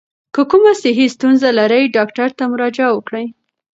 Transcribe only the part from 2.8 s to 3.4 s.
وکړئ.